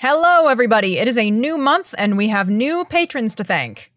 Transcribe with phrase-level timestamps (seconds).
[0.00, 0.96] Hello, everybody.
[0.98, 3.90] It is a new month, and we have new patrons to thank.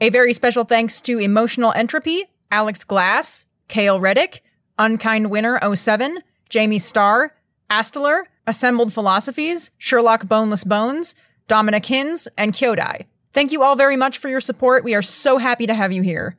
[0.00, 4.44] A very special thanks to Emotional Entropy, Alex Glass, Kale Reddick,
[4.78, 7.34] Unkind Winner 07, Jamie Starr,
[7.68, 11.16] Asteler, Assembled Philosophies, Sherlock Boneless Bones,
[11.48, 13.06] Dominic Hins, and Kyodai.
[13.32, 14.84] Thank you all very much for your support.
[14.84, 16.38] We are so happy to have you here.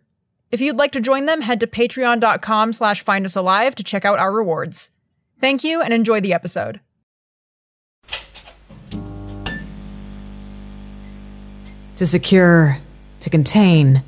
[0.49, 4.31] If you'd like to join them, head to patreon.com slash findusalive to check out our
[4.31, 4.91] rewards.
[5.41, 6.79] Thank you and enjoy the episode.
[11.99, 12.77] To secure,
[13.19, 14.03] to contain,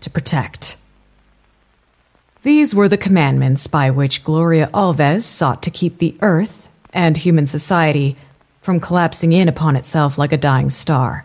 [0.00, 0.76] to protect.
[2.42, 7.46] These were the commandments by which Gloria Alves sought to keep the Earth and human
[7.46, 8.16] society
[8.60, 11.24] from collapsing in upon itself like a dying star.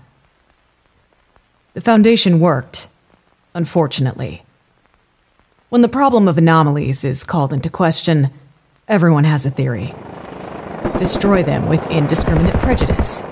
[1.73, 2.87] The Foundation worked,
[3.53, 4.43] unfortunately.
[5.67, 8.29] When the problem of anomalies is called into question,
[8.87, 9.93] everyone has a theory.
[10.97, 13.25] Destroy them with indiscriminate prejudice.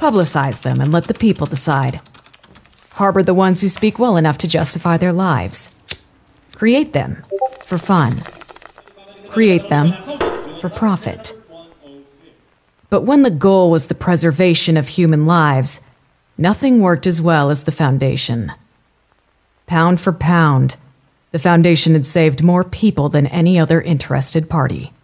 [0.00, 2.00] Publicize them and let the people decide.
[2.92, 5.74] Harbor the ones who speak well enough to justify their lives.
[6.54, 7.22] Create them
[7.66, 8.14] for fun.
[9.28, 9.92] Create them
[10.58, 11.34] for profit.
[12.88, 15.82] But when the goal was the preservation of human lives,
[16.38, 18.52] nothing worked as well as the Foundation.
[19.66, 20.76] Pound for pound,
[21.30, 24.94] the Foundation had saved more people than any other interested party.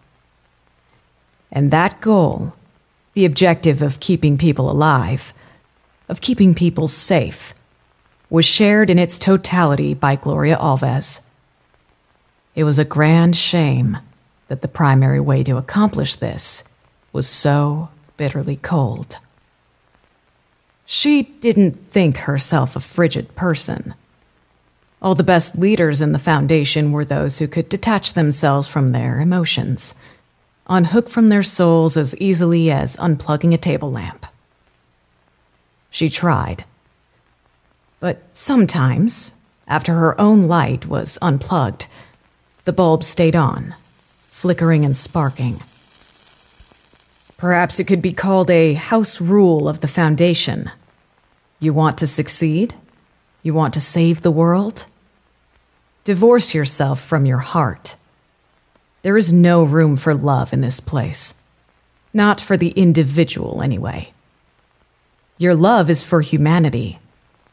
[1.53, 2.55] And that goal
[3.17, 5.33] the objective of keeping people alive,
[6.07, 7.55] of keeping people safe,
[8.29, 11.23] was shared in its totality by Gloria Alves.
[12.55, 13.97] It was a grand shame
[14.49, 16.63] that the primary way to accomplish this
[17.11, 19.17] was so bitterly cold.
[20.85, 23.95] She didn't think herself a frigid person.
[25.01, 29.21] All the best leaders in the Foundation were those who could detach themselves from their
[29.21, 29.95] emotions
[30.69, 34.27] unhook from their souls as easily as unplugging a table lamp.
[35.91, 36.65] She tried.
[38.01, 39.35] But sometimes,
[39.67, 41.87] after her own light was unplugged,
[42.65, 43.75] the bulb stayed on,
[44.31, 45.63] flickering and sparking.
[47.37, 50.71] Perhaps it could be called a house rule of the Foundation.
[51.61, 52.75] You want to succeed?
[53.43, 54.87] You want to save the world?
[56.05, 57.97] Divorce yourself from your heart
[59.07, 61.37] there is no room for love in this place.
[62.13, 64.13] Not for the individual, anyway.
[65.39, 66.99] Your love is for humanity,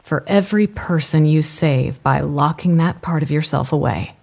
[0.01, 4.15] for every person you save by locking that part of yourself away.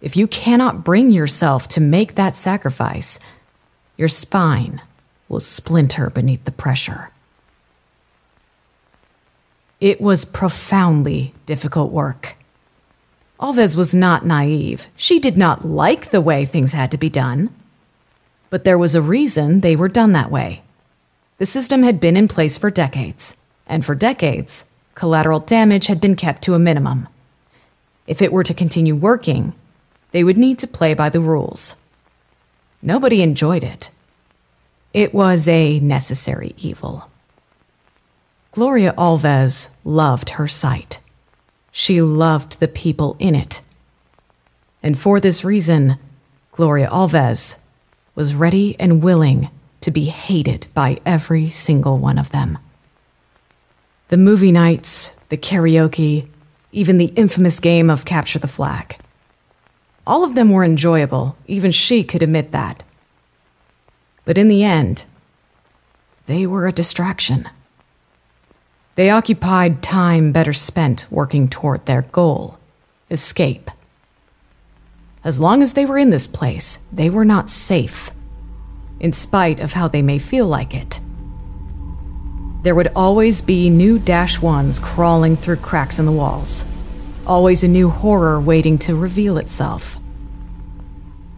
[0.00, 3.20] If you cannot bring yourself to make that sacrifice,
[3.98, 4.80] your spine
[5.28, 7.10] will splinter beneath the pressure.
[9.80, 12.38] It was profoundly difficult work.
[13.40, 14.88] Alves was not naive.
[14.96, 17.48] She did not like the way things had to be done.
[18.50, 20.62] But there was a reason they were done that way.
[21.38, 26.16] The system had been in place for decades, and for decades, collateral damage had been
[26.16, 27.08] kept to a minimum.
[28.06, 29.54] If it were to continue working,
[30.12, 31.76] they would need to play by the rules.
[32.82, 33.88] Nobody enjoyed it.
[34.92, 37.08] It was a necessary evil.
[38.52, 40.99] Gloria Alves loved her site.
[41.72, 43.60] She loved the people in it.
[44.82, 45.98] And for this reason,
[46.52, 47.58] Gloria Alves
[48.14, 49.50] was ready and willing
[49.80, 52.58] to be hated by every single one of them.
[54.08, 56.28] The movie nights, the karaoke,
[56.72, 58.96] even the infamous game of Capture the Flag.
[60.06, 62.82] All of them were enjoyable, even she could admit that.
[64.24, 65.04] But in the end,
[66.26, 67.48] they were a distraction.
[68.96, 72.58] They occupied time better spent working toward their goal
[73.10, 73.70] escape.
[75.24, 78.10] As long as they were in this place, they were not safe,
[78.98, 81.00] in spite of how they may feel like it.
[82.62, 86.64] There would always be new Dash 1s crawling through cracks in the walls,
[87.26, 89.98] always a new horror waiting to reveal itself.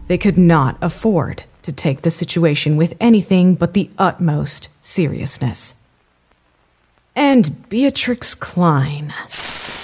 [0.07, 5.82] They could not afford to take the situation with anything but the utmost seriousness
[7.15, 9.13] and Beatrix Klein,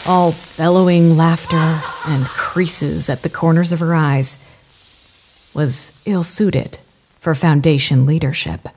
[0.06, 4.40] all bellowing laughter and creases at the corners of her eyes,
[5.54, 6.80] was ill suited
[7.20, 8.70] for Foundation leadership.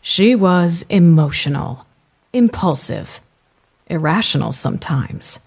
[0.00, 1.86] She was emotional,
[2.32, 3.20] impulsive,
[3.86, 5.40] irrational sometimes.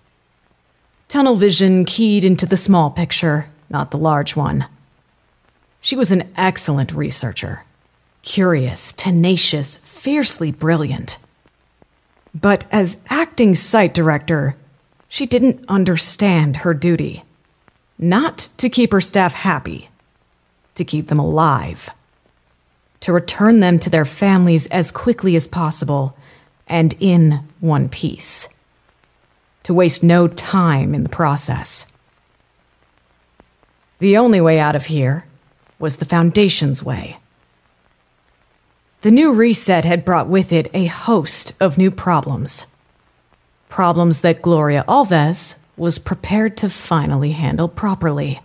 [1.07, 4.65] Tunnel vision keyed into the small picture, not the large one.
[5.79, 7.63] She was an excellent researcher
[8.27, 11.17] curious, tenacious, fiercely brilliant.
[12.35, 14.57] But as acting site director,
[15.07, 17.23] she didn't understand her duty.
[17.97, 19.89] Not to keep her staff happy,
[20.75, 21.89] to keep them alive.
[22.99, 26.17] to return them to their families as quickly as possible
[26.67, 28.49] and in one piece.
[29.63, 31.85] To waste no time in the process.
[33.99, 35.25] The only way out of here
[35.79, 37.17] was the Foundation's way.
[39.07, 42.65] The new reset had brought with it a host of new problems.
[43.69, 48.41] Problems that Gloria Alves was prepared to finally handle properly.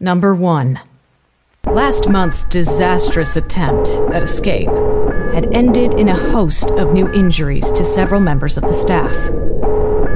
[0.00, 0.80] Number one.
[1.70, 4.66] Last month's disastrous attempt at escape
[5.32, 9.14] had ended in a host of new injuries to several members of the staff.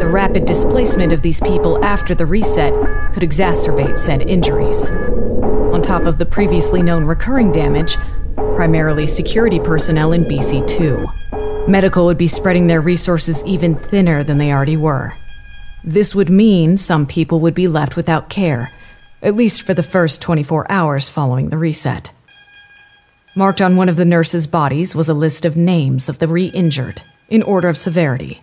[0.01, 2.75] The rapid displacement of these people after the reset
[3.13, 4.91] could exacerbate said injuries.
[4.91, 7.97] On top of the previously known recurring damage,
[8.37, 11.07] primarily security personnel in BC 2.
[11.69, 15.17] Medical would be spreading their resources even thinner than they already were.
[15.83, 18.73] This would mean some people would be left without care,
[19.23, 22.13] at least for the first 24 hours following the reset.
[23.35, 26.47] Marked on one of the nurses' bodies was a list of names of the re
[26.47, 28.41] injured, in order of severity.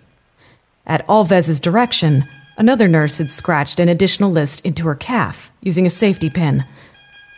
[0.85, 5.89] At Alves's direction, another nurse had scratched an additional list into her calf using a
[5.89, 6.65] safety pin,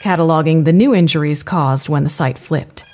[0.05, 2.85] cataloging the new injuries caused when the site flipped.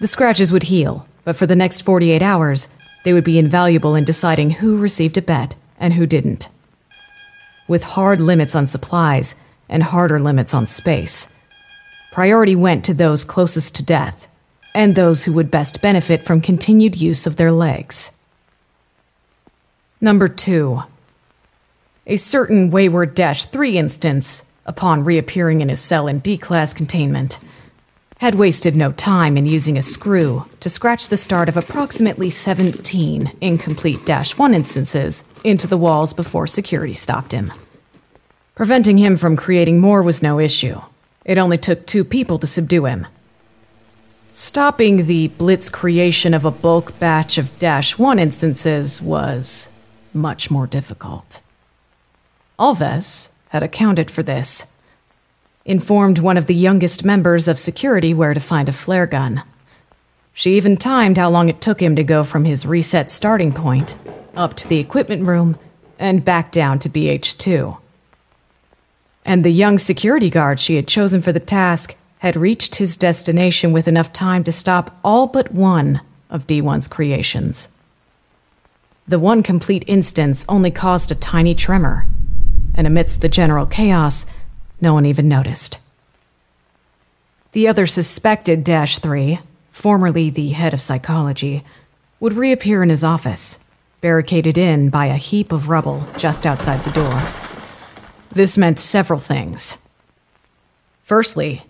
[0.00, 2.68] The scratches would heal, but for the next 48 hours,
[3.04, 6.48] they would be invaluable in deciding who received a bed and who didn't.
[7.68, 9.36] With hard limits on supplies
[9.68, 11.32] and harder limits on space,
[12.10, 14.26] priority went to those closest to death
[14.74, 18.10] and those who would best benefit from continued use of their legs.
[20.00, 20.82] Number two,
[22.04, 27.40] a certain Wayward Dash 3 instance, upon reappearing in his cell in D class containment,
[28.18, 33.32] had wasted no time in using a screw to scratch the start of approximately 17
[33.40, 37.52] incomplete Dash 1 instances into the walls before security stopped him.
[38.54, 40.80] Preventing him from creating more was no issue.
[41.24, 43.08] It only took two people to subdue him.
[44.30, 49.68] Stopping the blitz creation of a bulk batch of Dash 1 instances was
[50.14, 51.40] much more difficult.
[52.56, 54.66] Alves had accounted for this
[55.64, 59.42] informed one of the youngest members of security where to find a flare gun.
[60.32, 63.96] She even timed how long it took him to go from his reset starting point
[64.34, 65.58] up to the equipment room
[65.98, 67.78] and back down to BH2.
[69.24, 73.70] And the young security guard she had chosen for the task had reached his destination
[73.70, 76.00] with enough time to stop all but one
[76.30, 77.68] of D1's creations.
[79.06, 82.06] The one complete instance only caused a tiny tremor,
[82.74, 84.26] and amidst the general chaos,
[84.80, 85.78] no one even noticed.
[87.52, 89.40] The other suspected Dash 3,
[89.70, 91.64] formerly the head of psychology,
[92.20, 93.58] would reappear in his office,
[94.00, 97.22] barricaded in by a heap of rubble just outside the door.
[98.30, 99.78] This meant several things.
[101.02, 101.62] Firstly,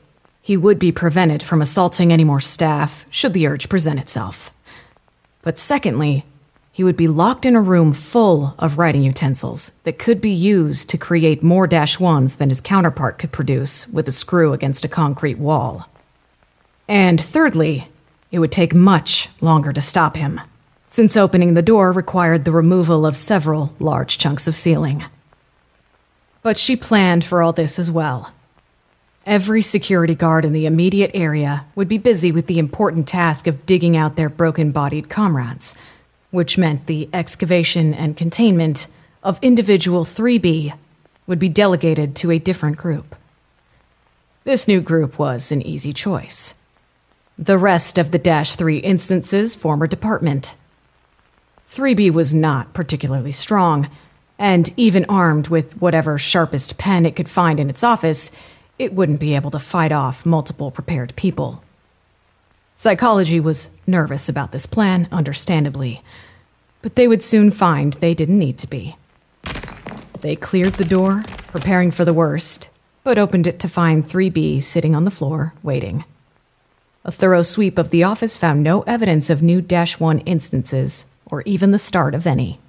[0.43, 4.53] he would be prevented from assaulting any more staff should the urge present itself.
[5.43, 6.25] But secondly,
[6.73, 10.89] he would be locked in a room full of writing utensils that could be used
[10.91, 14.89] to create more Dash 1s than his counterpart could produce with a screw against a
[14.89, 15.89] concrete wall.
[16.89, 17.89] And thirdly,
[18.31, 20.41] it would take much longer to stop him,
[20.87, 25.05] since opening the door required the removal of several large chunks of ceiling.
[26.43, 28.33] But she planned for all this as well.
[29.27, 33.67] Every security guard in the immediate area would be busy with the important task of
[33.67, 35.75] digging out their broken bodied comrades
[36.31, 38.87] which meant the excavation and containment
[39.23, 40.75] of individual 3B
[41.27, 43.17] would be delegated to a different group.
[44.45, 46.55] This new group was an easy choice.
[47.39, 50.57] The rest of the Dash 3 instances former department.
[51.71, 53.89] 3B was not particularly strong,
[54.39, 58.33] and even armed with whatever sharpest pen it could find in its office,
[58.79, 61.63] it wouldn't be able to fight off multiple prepared people.
[62.81, 66.01] Psychology was nervous about this plan, understandably,
[66.81, 68.97] but they would soon find they didn't need to be.
[70.23, 72.71] They cleared the door, preparing for the worst,
[73.05, 76.07] but opened it to find 3B sitting on the floor, waiting.
[77.05, 81.43] A thorough sweep of the office found no evidence of new Dash 1 instances, or
[81.43, 82.61] even the start of any.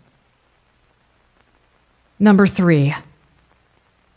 [2.20, 2.96] Number 3.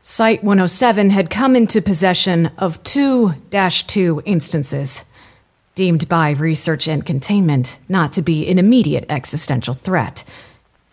[0.00, 5.04] Site 107 had come into possession of two Dash 2 instances
[5.74, 10.24] deemed by research and containment not to be an immediate existential threat,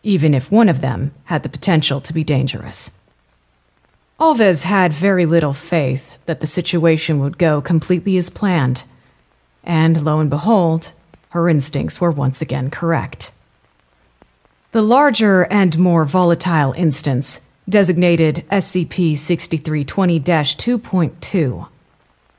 [0.03, 2.91] even if one of them had the potential to be dangerous.
[4.19, 8.83] Alves had very little faith that the situation would go completely as planned,
[9.63, 10.91] and lo and behold,
[11.29, 13.31] her instincts were once again correct.
[14.73, 21.67] The larger and more volatile instance, designated SCP 6320 2.2,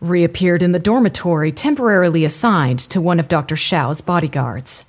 [0.03, 3.55] reappeared in the dormitory temporarily assigned to one of Dr.
[3.55, 4.85] Shao's bodyguards.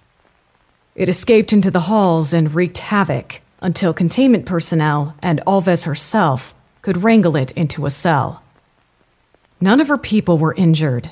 [0.95, 7.03] It escaped into the halls and wreaked havoc until containment personnel and Alves herself could
[7.03, 8.43] wrangle it into a cell.
[9.61, 11.11] None of her people were injured,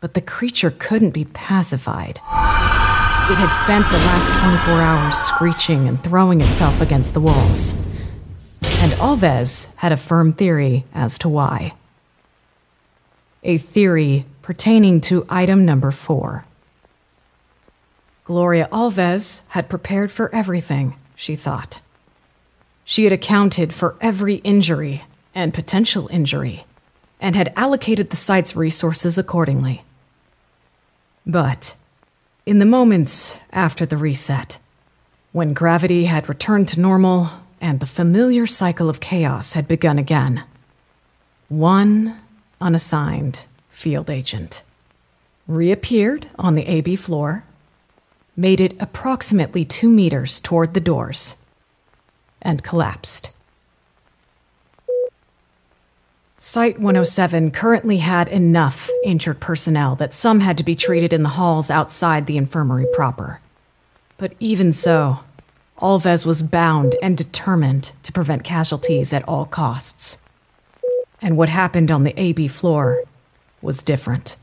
[0.00, 2.18] but the creature couldn't be pacified.
[2.18, 7.74] It had spent the last 24 hours screeching and throwing itself against the walls.
[8.62, 11.74] And Alves had a firm theory as to why.
[13.42, 16.44] A theory pertaining to item number four.
[18.24, 21.80] Gloria Alves had prepared for everything, she thought.
[22.84, 25.04] She had accounted for every injury
[25.34, 26.64] and potential injury,
[27.20, 29.84] and had allocated the site's resources accordingly.
[31.26, 31.76] But
[32.44, 34.58] in the moments after the reset,
[35.32, 37.30] when gravity had returned to normal
[37.60, 40.44] and the familiar cycle of chaos had begun again,
[41.48, 42.16] one
[42.60, 44.62] unassigned field agent
[45.50, 47.44] reappeared on the AB floor,
[48.36, 51.36] made it approximately two meters toward the doors,
[52.40, 53.30] and collapsed.
[56.36, 61.30] Site 107 currently had enough injured personnel that some had to be treated in the
[61.30, 63.40] halls outside the infirmary proper.
[64.16, 65.20] But even so,
[65.80, 70.22] Alves was bound and determined to prevent casualties at all costs.
[71.22, 73.02] And what happened on the AB floor
[73.60, 74.36] was different.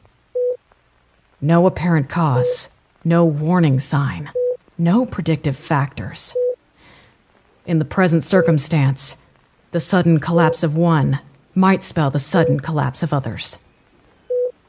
[1.42, 2.70] No apparent cause,
[3.04, 4.32] no warning sign,
[4.78, 6.36] no predictive factors.
[7.66, 9.18] In the present circumstance,
[9.72, 11.20] the sudden collapse of one
[11.54, 13.58] might spell the sudden collapse of others.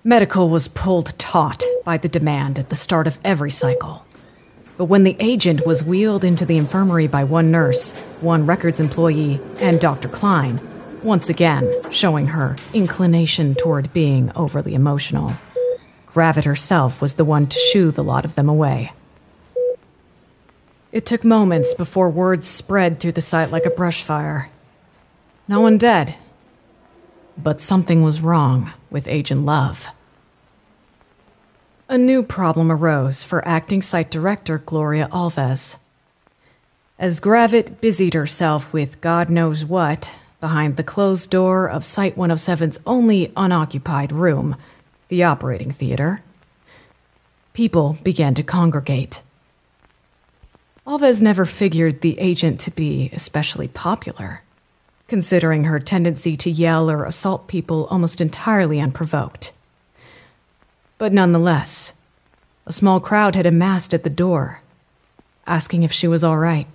[0.02, 4.04] Medical was pulled taut by the demand at the start of every cycle.
[4.76, 9.40] But when the agent was wheeled into the infirmary by one nurse, one records employee,
[9.60, 10.08] and Dr.
[10.08, 10.60] Klein,
[11.04, 15.32] once again showing her inclination toward being overly emotional,
[16.06, 18.92] Gravit herself was the one to shoo the lot of them away.
[20.90, 24.50] It took moments before words spread through the site like a brush fire.
[25.46, 26.16] No one dead,
[27.36, 29.88] but something was wrong with Agent Love.
[31.88, 35.78] A new problem arose for acting site director Gloria Alves.
[36.98, 40.10] As Gravit busied herself with God knows what
[40.40, 44.57] behind the closed door of Site 107's only unoccupied room,
[45.09, 46.23] the operating theater,
[47.52, 49.23] people began to congregate.
[50.87, 54.42] Alves never figured the agent to be especially popular
[55.09, 59.52] considering her tendency to yell or assault people almost entirely unprovoked.
[60.99, 61.95] But nonetheless,
[62.66, 64.61] a small crowd had amassed at the door,
[65.47, 66.66] asking if she was all right,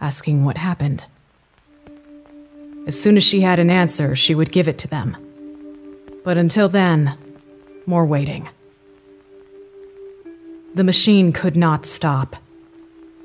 [0.00, 1.06] asking what happened.
[2.86, 5.16] As soon as she had an answer, she would give it to them.
[6.24, 7.16] But until then,
[7.86, 8.48] more waiting.
[10.74, 12.36] The machine could not stop.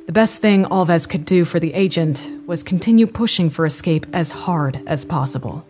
[0.05, 4.31] The best thing Alves could do for the agent was continue pushing for escape as
[4.31, 5.65] hard as possible.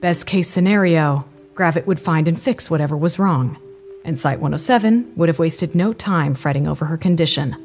[0.00, 1.24] Best case scenario,
[1.54, 3.58] Gravit would find and fix whatever was wrong,
[4.04, 7.56] and Site 107 would have wasted no time fretting over her condition.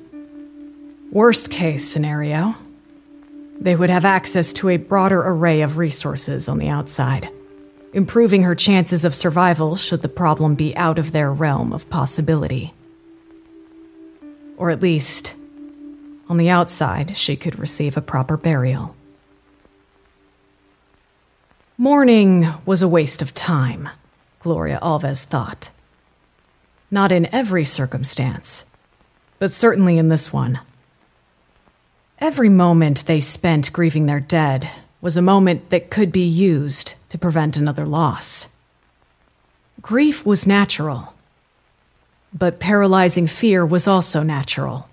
[1.11, 2.55] Worst case scenario,
[3.59, 7.29] they would have access to a broader array of resources on the outside,
[7.93, 12.74] improving her chances of survival should the problem be out of their realm of possibility.
[14.57, 15.35] Or at least,
[16.27, 18.95] on the outside, she could receive a proper burial.
[21.77, 23.89] Mourning was a waste of time,
[24.39, 25.71] Gloria Alves thought.
[26.89, 28.65] Not in every circumstance,
[29.39, 30.59] but certainly in this one.
[32.19, 34.69] Every moment they spent grieving their dead
[35.01, 38.50] was a moment that could be used to prevent another loss.
[39.81, 41.13] Grief was natural,
[42.34, 44.89] but paralyzing fear was also natural,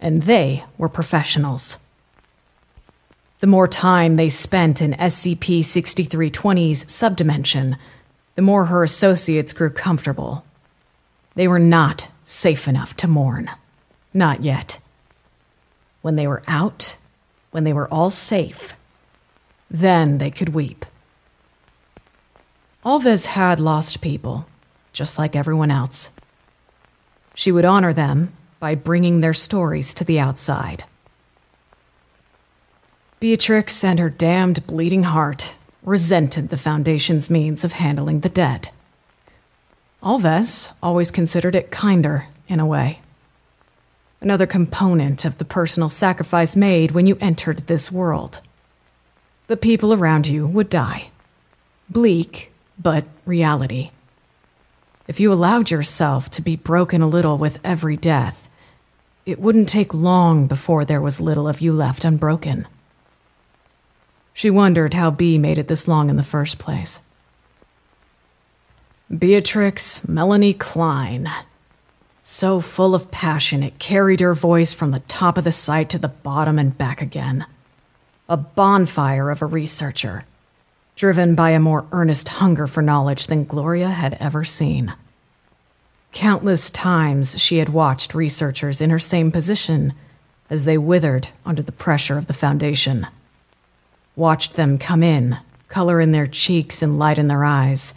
[0.00, 1.78] and they were professionals.
[3.40, 7.76] The more time they spent in SCP 6320's subdimension,
[8.34, 10.44] the more her associates grew comfortable.
[11.34, 13.50] They were not safe enough to mourn.
[14.14, 14.78] Not yet.
[16.06, 16.98] When they were out,
[17.50, 18.76] when they were all safe,
[19.68, 20.86] then they could weep.
[22.84, 24.46] Alves had lost people,
[24.92, 26.12] just like everyone else.
[27.34, 30.84] She would honor them by bringing their stories to the outside.
[33.18, 38.68] Beatrix and her damned bleeding heart resented the Foundation's means of handling the dead.
[40.04, 43.00] Alves always considered it kinder, in a way.
[44.20, 48.40] Another component of the personal sacrifice made when you entered this world.
[49.46, 51.10] The people around you would die.
[51.88, 53.90] Bleak, but reality.
[55.06, 58.48] If you allowed yourself to be broken a little with every death,
[59.24, 62.66] it wouldn't take long before there was little of you left unbroken.
[64.32, 67.00] She wondered how Bee made it this long in the first place.
[69.16, 71.28] Beatrix Melanie Klein.
[72.28, 75.98] So full of passion, it carried her voice from the top of the site to
[75.98, 77.46] the bottom and back again.
[78.28, 80.24] A bonfire of a researcher,
[80.96, 84.92] driven by a more earnest hunger for knowledge than Gloria had ever seen.
[86.10, 89.92] Countless times she had watched researchers in her same position
[90.50, 93.06] as they withered under the pressure of the Foundation.
[94.16, 97.94] Watched them come in, color in their cheeks and light in their eyes,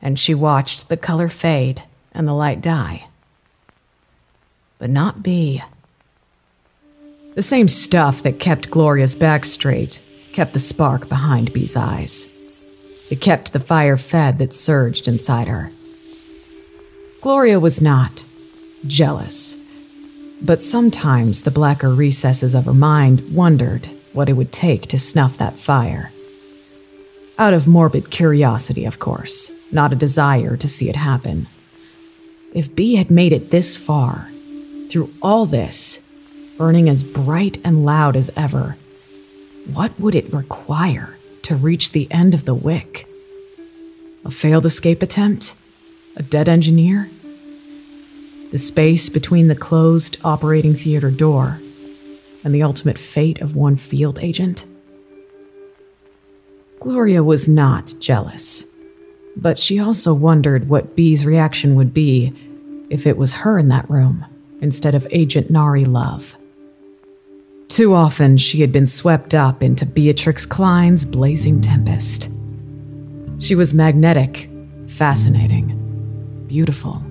[0.00, 3.08] and she watched the color fade and the light die.
[4.78, 5.62] But not Bee.
[7.34, 10.02] The same stuff that kept Gloria's back straight
[10.32, 12.32] kept the spark behind Bee's eyes.
[13.10, 15.70] It kept the fire fed that surged inside her.
[17.20, 18.24] Gloria was not
[18.86, 19.56] jealous,
[20.42, 25.38] but sometimes the blacker recesses of her mind wondered what it would take to snuff
[25.38, 26.10] that fire.
[27.38, 31.46] Out of morbid curiosity, of course, not a desire to see it happen.
[32.54, 34.30] If Bee had made it this far,
[34.90, 36.02] through all this,
[36.56, 38.76] burning as bright and loud as ever,
[39.72, 43.08] what would it require to reach the end of the wick?
[44.24, 45.56] A failed escape attempt?
[46.16, 47.10] A dead engineer?
[48.50, 51.60] The space between the closed operating theater door
[52.44, 54.66] and the ultimate fate of one field agent?
[56.78, 58.64] Gloria was not jealous,
[59.36, 62.32] but she also wondered what Bee's reaction would be
[62.88, 64.24] if it was her in that room
[64.60, 66.36] instead of Agent Nari Love.
[67.68, 72.30] Too often, she had been swept up into Beatrix Klein's blazing tempest.
[73.38, 74.48] She was magnetic,
[74.86, 77.02] fascinating, beautiful.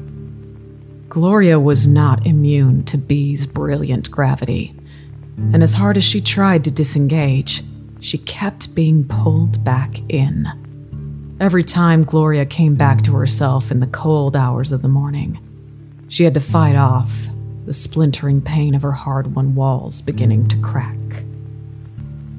[1.09, 4.73] Gloria was not immune to Bee's brilliant gravity,
[5.53, 7.63] and as hard as she tried to disengage,
[7.99, 10.47] she kept being pulled back in.
[11.39, 15.37] Every time Gloria came back to herself in the cold hours of the morning,
[16.07, 17.27] she had to fight off
[17.65, 21.23] the splintering pain of her hard won walls beginning to crack.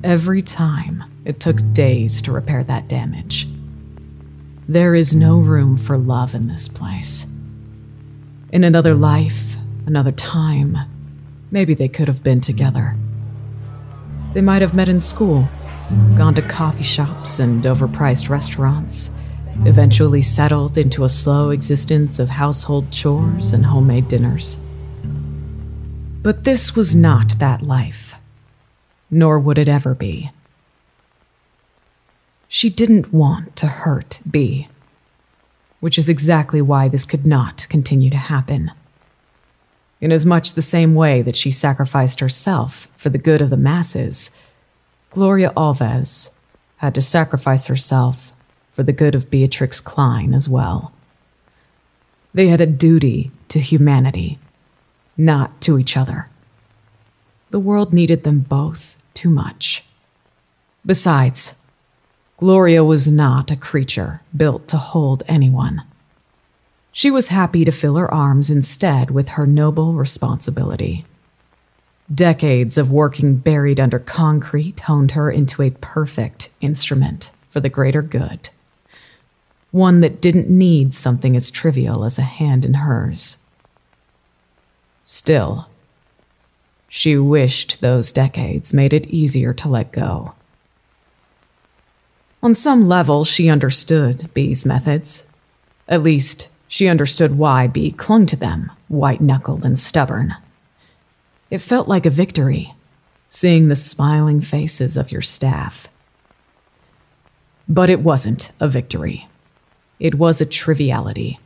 [0.04, 3.48] Every time, it took days to repair that damage.
[4.68, 7.26] There is no room for love in this place.
[8.52, 10.78] In another life, another time,
[11.50, 12.96] maybe they could have been together.
[14.32, 15.48] They might have met in school,
[16.16, 19.10] gone to coffee shops and overpriced restaurants,
[19.64, 24.62] eventually settled into a slow existence of household chores and homemade dinners.
[26.26, 28.20] But this was not that life,
[29.08, 30.32] nor would it ever be.
[32.48, 34.66] She didn't want to hurt Bee,
[35.78, 38.72] which is exactly why this could not continue to happen.
[40.00, 43.56] In as much the same way that she sacrificed herself for the good of the
[43.56, 44.32] masses,
[45.10, 46.30] Gloria Alves
[46.78, 48.32] had to sacrifice herself
[48.72, 50.92] for the good of Beatrix Klein as well.
[52.34, 54.40] They had a duty to humanity
[55.16, 56.28] not to each other.
[57.50, 59.84] The world needed them both too much.
[60.84, 61.54] Besides,
[62.36, 65.82] Gloria was not a creature built to hold anyone.
[66.92, 71.04] She was happy to fill her arms instead with her noble responsibility.
[72.14, 78.02] Decades of working buried under concrete honed her into a perfect instrument for the greater
[78.02, 78.50] good.
[79.72, 83.38] One that didn't need something as trivial as a hand in hers.
[85.08, 85.68] Still,
[86.88, 90.34] she wished those decades made it easier to let go.
[92.42, 95.28] On some level, she understood Bee's methods.
[95.86, 100.34] At least, she understood why Bee clung to them, white knuckled and stubborn.
[101.50, 102.74] It felt like a victory,
[103.28, 105.86] seeing the smiling faces of your staff.
[107.68, 109.28] But it wasn't a victory,
[110.00, 111.38] it was a triviality.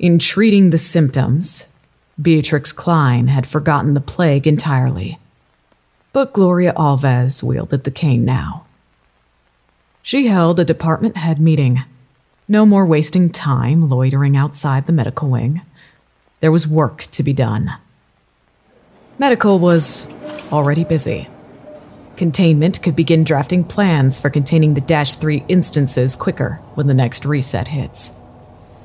[0.00, 1.68] In treating the symptoms,
[2.20, 5.18] Beatrix Klein had forgotten the plague entirely.
[6.12, 8.64] But Gloria Alves wielded the cane now.
[10.02, 11.82] She held a department head meeting.
[12.48, 15.60] No more wasting time loitering outside the medical wing.
[16.40, 17.74] There was work to be done.
[19.18, 20.08] Medical was
[20.52, 21.28] already busy.
[22.16, 27.26] Containment could begin drafting plans for containing the Dash 3 instances quicker when the next
[27.26, 28.12] reset hits.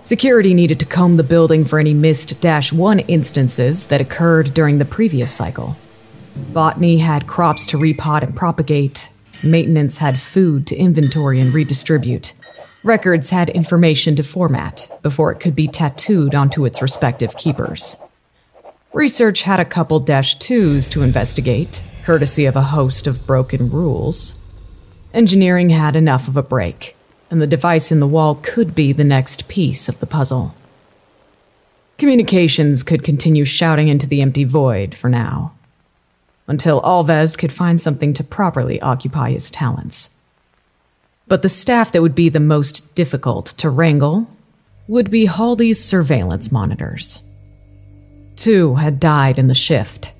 [0.03, 4.79] Security needed to comb the building for any missed Dash 1 instances that occurred during
[4.79, 5.77] the previous cycle.
[6.35, 9.09] Botany had crops to repot and propagate.
[9.43, 12.33] Maintenance had food to inventory and redistribute.
[12.83, 17.95] Records had information to format before it could be tattooed onto its respective keepers.
[18.93, 24.33] Research had a couple dash twos to investigate, courtesy of a host of broken rules.
[25.13, 26.95] Engineering had enough of a break,
[27.31, 30.53] and the device in the wall could be the next piece of the puzzle.
[31.97, 35.53] Communications could continue shouting into the empty void for now,
[36.45, 40.09] until Alves could find something to properly occupy his talents.
[41.27, 44.27] But the staff that would be the most difficult to wrangle
[44.87, 47.23] would be Haldy's surveillance monitors.
[48.35, 50.11] Two had died in the shift.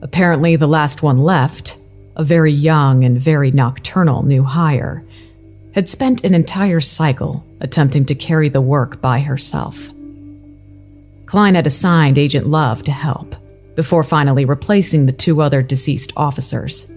[0.00, 1.76] Apparently, the last one left,
[2.16, 5.04] a very young and very nocturnal new hire,
[5.74, 9.92] had spent an entire cycle attempting to carry the work by herself.
[11.26, 13.34] Klein had assigned Agent Love to help,
[13.74, 16.90] before finally replacing the two other deceased officers.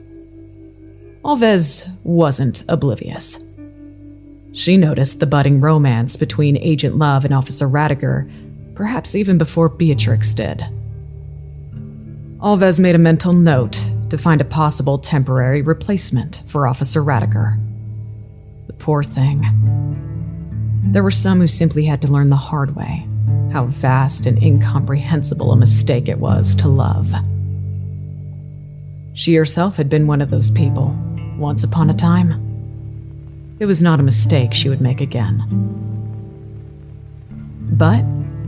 [1.23, 3.39] Alves wasn't oblivious.
[4.51, 8.29] She noticed the budding romance between Agent Love and Officer Radiger,
[8.75, 10.63] perhaps even before Beatrix did.
[12.39, 17.64] Alves made a mental note to find a possible temporary replacement for Officer Radiger.
[18.67, 19.43] The poor thing.
[20.83, 23.07] There were some who simply had to learn the hard way
[23.55, 27.13] how vast and incomprehensible a mistake it was to love.
[29.13, 30.93] She herself had been one of those people,
[31.37, 32.33] once upon a time.
[33.59, 35.41] It was not a mistake she would make again.
[37.71, 38.03] But,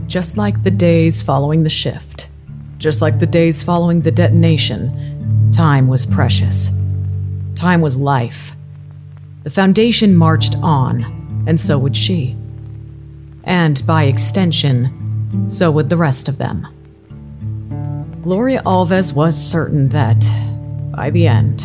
[0.06, 2.28] just like the days following the shift,
[2.76, 6.70] just like the days following the detonation, time was precious.
[7.54, 8.56] Time was life.
[9.48, 12.36] The Foundation marched on, and so would she
[13.44, 16.66] and by extension, so would the rest of them.
[18.22, 20.22] Gloria Alves was certain that,
[20.94, 21.60] by the end,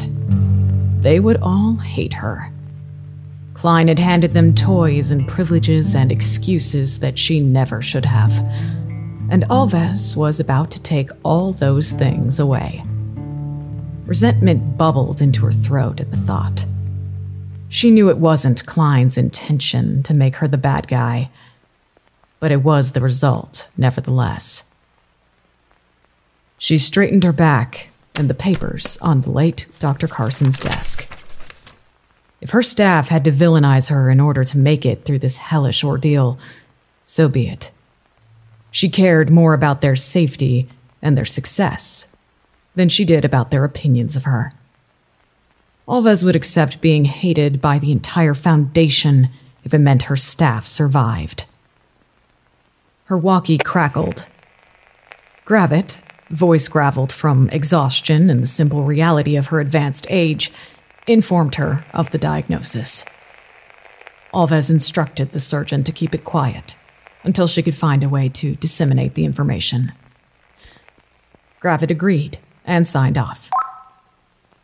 [1.04, 2.54] they would all hate her.
[3.54, 8.32] Klein had handed them toys and privileges and excuses that she never should have.
[9.30, 12.82] And Alves was about to take all those things away.
[14.06, 16.66] Resentment bubbled into her throat at the thought.
[17.74, 21.30] She knew it wasn't Klein's intention to make her the bad guy
[22.44, 24.70] but it was the result, nevertheless.
[26.58, 30.10] She straightened her back and the papers on the late Dr.
[30.10, 31.08] Carson's desk.
[32.42, 35.86] If her staff had to villainize her in order to make it through this hellish
[35.86, 36.38] ordeal,
[37.06, 37.72] so be it.
[38.72, 40.68] She cared more about their safety
[41.02, 42.14] and their success
[42.76, 44.52] than she did about their opinions of her.
[45.88, 49.30] Alves would accept being hated by the entire Foundation
[49.64, 51.46] if it meant her staff survived.
[53.06, 54.28] Her walkie crackled.
[55.46, 60.52] Gravit, voice graveled from exhaustion and the simple reality of her advanced age,
[61.06, 63.04] informed her of the diagnosis.
[64.34, 66.78] Alves instructed the surgeon to keep it quiet
[67.24, 69.92] until she could find a way to disseminate the information.
[71.62, 73.52] Gravit agreed and signed off.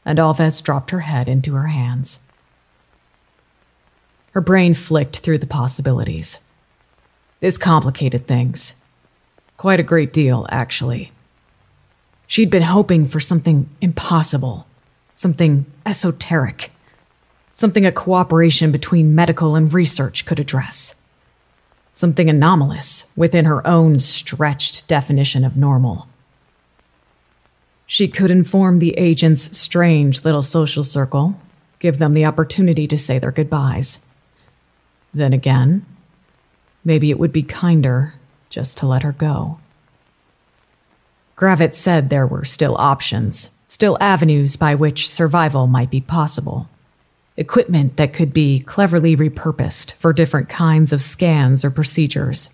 [0.10, 2.22] And Alves dropped her head into her hands.
[4.32, 6.40] Her brain flicked through the possibilities.
[7.42, 8.74] This complicated things.
[9.56, 11.12] Quite a great deal, actually.
[12.26, 14.66] She'd been hoping for something impossible,
[15.14, 16.72] something esoteric,
[17.54, 20.96] something a cooperation between medical and research could address,
[21.92, 26.09] something anomalous within her own stretched definition of normal.
[27.90, 31.38] She could inform the agent's strange little social circle,
[31.80, 34.00] give them the opportunity to say their goodbyes.
[35.14, 35.86] Then again,
[36.84, 38.14] Maybe it would be kinder
[38.50, 39.60] just to let her go.
[41.38, 46.68] Gravit said there were still options, still avenues by which survival might be possible.
[47.38, 52.50] Equipment that could be cleverly repurposed for different kinds of scans or procedures.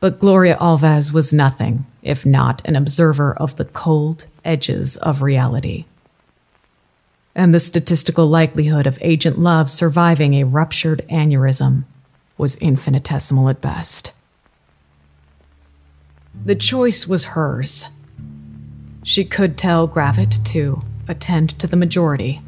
[0.00, 5.84] But Gloria Alves was nothing if not an observer of the cold edges of reality.
[7.34, 11.84] And the statistical likelihood of Agent Love surviving a ruptured aneurysm
[12.38, 14.12] was infinitesimal at best.
[16.44, 17.90] The choice was hers.
[19.02, 22.40] She could tell Gravit to attend to the majority,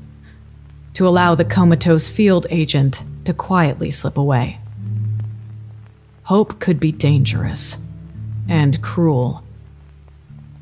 [0.95, 4.59] to allow the comatose field agent to quietly slip away.
[6.25, 7.79] Hope could be dangerous
[8.49, 9.43] and cruel.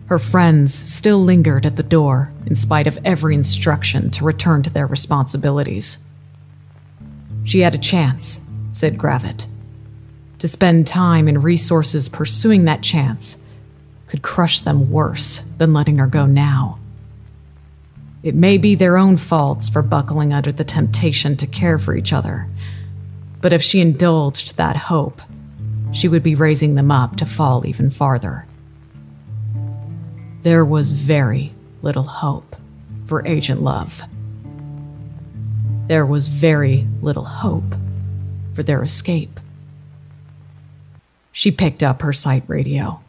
[0.06, 4.70] Her friends still lingered at the door in spite of every instruction to return to
[4.70, 5.98] their responsibilities.
[7.44, 9.46] She had a chance said Gravit.
[10.38, 13.42] To spend time and resources pursuing that chance
[14.06, 16.78] could crush them worse than letting her go now.
[18.22, 22.12] It may be their own faults for buckling under the temptation to care for each
[22.12, 22.48] other,
[23.40, 25.22] But if she indulged that hope,
[25.92, 28.46] she would be raising them up to fall even farther.
[30.42, 32.56] There was very little hope
[33.06, 34.02] for Agent Love.
[35.86, 37.74] There was very little hope
[38.54, 39.40] for their escape.
[41.32, 43.00] She picked up her site radio.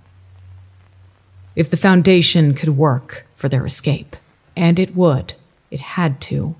[1.56, 4.16] If the Foundation could work for their escape,
[4.56, 5.34] and it would,
[5.70, 6.56] it had to,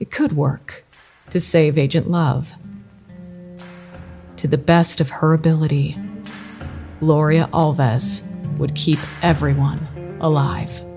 [0.00, 0.84] it could work
[1.30, 2.52] to save Agent Love.
[4.38, 5.96] To the best of her ability,
[7.00, 8.22] Gloria Alves
[8.56, 9.84] would keep everyone
[10.20, 10.87] alive.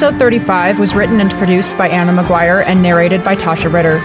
[0.00, 3.98] Episode 35 was written and produced by Anna Maguire and narrated by Taschia Ritter.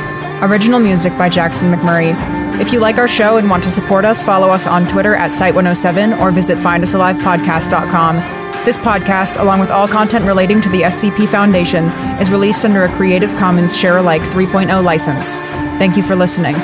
[0.46, 2.12] Original music by Jackson McMurray.
[2.60, 5.32] If you like our show and want to support us, follow us on Twitter at
[5.32, 8.18] Site107 or visit findusalivepodcast.com.
[8.66, 11.86] This podcast, along with all content relating to the SCP Foundation,
[12.20, 15.38] is released under a Creative Commons Share Alike 3.0 license.
[15.80, 16.56] Thank you for listening.